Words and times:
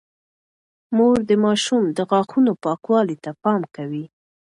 مور 0.95 1.17
د 1.29 1.31
ماشوم 1.43 1.83
د 1.97 1.99
غاښونو 2.09 2.51
پاکوالي 2.63 3.17
ته 3.23 3.31
پام 3.43 3.61
کوي۔ 3.75 4.05